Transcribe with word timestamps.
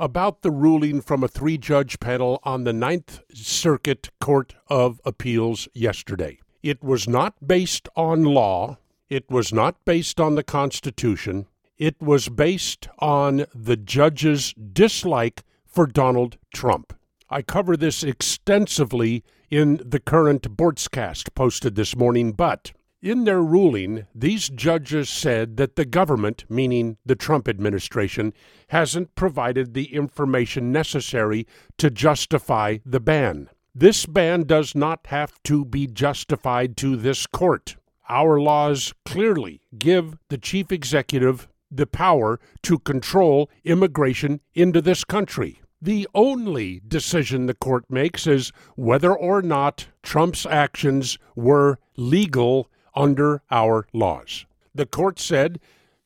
About 0.00 0.40
the 0.40 0.50
ruling 0.50 1.02
from 1.02 1.22
a 1.22 1.28
three 1.28 1.58
judge 1.58 2.00
panel 2.00 2.40
on 2.42 2.64
the 2.64 2.72
Ninth 2.72 3.20
Circuit 3.34 4.08
Court 4.18 4.54
of 4.68 4.98
Appeals 5.04 5.68
yesterday. 5.74 6.38
It 6.62 6.82
was 6.82 7.06
not 7.06 7.34
based 7.46 7.86
on 7.94 8.24
law. 8.24 8.78
It 9.10 9.30
was 9.30 9.52
not 9.52 9.84
based 9.84 10.18
on 10.18 10.36
the 10.36 10.42
Constitution. 10.42 11.48
It 11.76 12.00
was 12.00 12.30
based 12.30 12.88
on 12.98 13.44
the 13.54 13.76
judge's 13.76 14.54
dislike 14.54 15.44
for 15.66 15.86
Donald 15.86 16.38
Trump. 16.54 16.94
I 17.28 17.42
cover 17.42 17.76
this 17.76 18.02
extensively 18.02 19.22
in 19.50 19.82
the 19.84 20.00
current 20.00 20.56
Boortzcast 20.56 21.34
posted 21.34 21.74
this 21.74 21.94
morning, 21.94 22.32
but 22.32 22.72
in 23.02 23.24
their 23.24 23.42
ruling, 23.42 24.06
these 24.14 24.48
judges 24.48 25.08
said 25.08 25.56
that 25.56 25.76
the 25.76 25.84
government, 25.84 26.44
meaning 26.48 26.98
the 27.04 27.14
Trump 27.14 27.48
administration, 27.48 28.32
hasn't 28.68 29.14
provided 29.14 29.72
the 29.72 29.94
information 29.94 30.70
necessary 30.70 31.46
to 31.78 31.90
justify 31.90 32.78
the 32.84 33.00
ban. 33.00 33.48
This 33.74 34.04
ban 34.04 34.44
does 34.44 34.74
not 34.74 35.06
have 35.06 35.42
to 35.44 35.64
be 35.64 35.86
justified 35.86 36.76
to 36.78 36.96
this 36.96 37.26
court. 37.26 37.76
Our 38.08 38.40
laws 38.40 38.92
clearly 39.04 39.62
give 39.78 40.18
the 40.28 40.38
chief 40.38 40.72
executive 40.72 41.48
the 41.70 41.86
power 41.86 42.40
to 42.64 42.80
control 42.80 43.48
immigration 43.64 44.40
into 44.54 44.82
this 44.82 45.04
country. 45.04 45.62
The 45.80 46.08
only 46.14 46.82
decision 46.86 47.46
the 47.46 47.54
court 47.54 47.84
makes 47.88 48.26
is 48.26 48.52
whether 48.74 49.16
or 49.16 49.40
not 49.40 49.86
Trump's 50.02 50.44
actions 50.44 51.16
were 51.34 51.78
legal 51.96 52.68
under 52.94 53.42
our 53.50 53.86
laws. 53.92 54.46
The 54.74 54.86
court 54.86 55.18
said, 55.18 55.60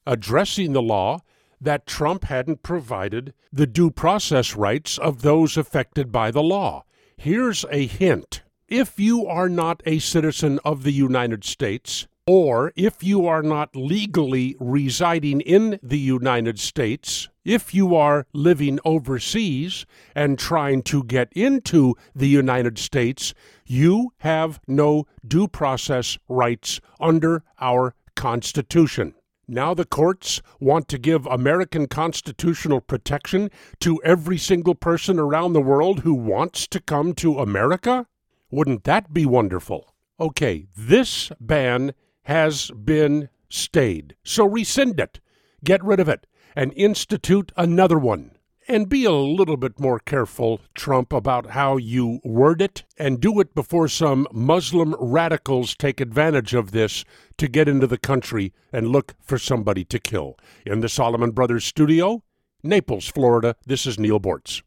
addressing 0.07 0.73
the 0.73 0.83
law, 0.83 1.21
that 1.61 1.87
Trump 1.87 2.25
hadn't 2.25 2.63
provided 2.63 3.33
the 3.53 3.67
due 3.67 3.91
process 3.91 4.55
rights 4.55 4.99
of 4.99 5.23
those 5.23 5.57
affected 5.57 6.13
by 6.13 6.31
the 6.31 6.43
law. 6.43 6.85
Here's 7.17 7.65
a 7.71 7.87
hint. 7.87 8.43
If 8.69 8.99
you 8.99 9.27
are 9.27 9.49
not 9.49 9.83
a 9.87 9.99
citizen 9.99 10.59
of 10.65 10.83
the 10.83 10.93
United 10.93 11.45
States, 11.45 12.07
or 12.27 12.73
if 12.77 13.03
you 13.03 13.27
are 13.27 13.43
not 13.43 13.77
legally 13.77 14.57
residing 14.59 15.41
in 15.41 15.79
the 15.83 15.99
United 15.99 16.59
States, 16.59 17.29
if 17.45 17.75
you 17.75 17.95
are 17.95 18.27
living 18.33 18.79
overseas 18.85 19.87
and 20.15 20.39
trying 20.39 20.83
to 20.83 21.05
get 21.05 21.33
into 21.33 21.95
the 22.15 22.29
United 22.29 22.79
States, 22.79 23.35
you 23.67 24.13
have 24.19 24.61
no 24.67 25.07
due 25.27 25.49
process 25.49 26.19
rights 26.29 26.81
under 26.99 27.45
our 27.61 27.95
Constitution. 28.17 29.15
Now 29.47 29.75
the 29.75 29.85
courts 29.85 30.41
want 30.59 30.89
to 30.89 30.99
give 30.99 31.27
American 31.27 31.87
constitutional 31.87 32.81
protection 32.81 33.51
to 33.81 34.01
every 34.03 34.39
single 34.39 34.75
person 34.75 35.19
around 35.19 35.53
the 35.53 35.61
world 35.61 36.01
who 36.01 36.15
wants 36.15 36.67
to 36.69 36.81
come 36.81 37.13
to 37.15 37.39
America? 37.39 38.07
Wouldn't 38.51 38.85
that 38.85 39.13
be 39.13 39.27
wonderful? 39.27 39.95
Okay, 40.19 40.67
this 40.77 41.31
ban 41.41 41.93
has 42.23 42.71
been 42.71 43.29
stayed. 43.51 44.17
So 44.25 44.47
rescind 44.47 44.99
it, 44.99 45.21
get 45.65 45.83
rid 45.83 46.01
of 46.01 46.09
it, 46.09 46.27
and 46.55 46.73
institute 46.75 47.51
another 47.57 47.99
one. 47.99 48.31
And 48.67 48.89
be 48.89 49.05
a 49.05 49.13
little 49.13 49.59
bit 49.59 49.79
more 49.79 49.99
careful, 49.99 50.61
Trump, 50.75 51.13
about 51.13 51.51
how 51.51 51.77
you 51.77 52.21
word 52.25 52.63
it, 52.63 52.85
and 52.97 53.21
do 53.21 53.39
it 53.41 53.55
before 53.55 53.89
some 53.89 54.27
Muslim 54.33 54.95
radicals 54.99 55.75
take 55.75 56.01
advantage 56.01 56.55
of 56.55 56.71
this 56.71 57.05
to 57.37 57.47
get 57.47 57.69
into 57.69 57.87
the 57.87 57.99
country 57.99 58.55
and 58.73 58.89
look 58.89 59.15
for 59.21 59.37
somebody 59.37 59.85
to 59.85 59.99
kill. 59.99 60.39
In 60.65 60.81
the 60.81 60.89
Solomon 60.89 61.33
Brothers 61.33 61.67
studio, 61.67 62.23
Naples, 62.63 63.07
Florida, 63.09 63.57
this 63.67 63.85
is 63.85 63.99
Neal 63.99 64.19
Boortz. 64.19 64.63